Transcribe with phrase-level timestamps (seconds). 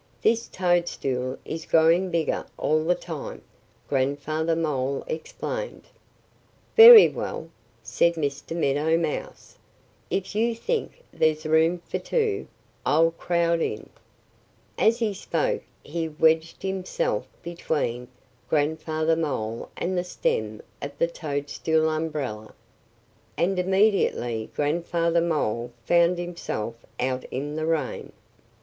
[0.23, 3.43] "This toadstool is growing bigger all the time,"
[3.87, 5.83] Grandfather Mole explained.
[6.75, 7.51] "Very well!"
[7.83, 8.55] said Mr.
[8.57, 9.57] Meadow Mouse.
[10.09, 12.47] "If you think there's room for two,
[12.83, 13.91] I'll crowd in."
[14.75, 18.07] As he spoke he wedged himself between
[18.49, 22.55] Grandfather Mole and the stem of the toadstool umbrella.
[23.37, 28.13] And immediately Grandfather Mole found himself out in the rain.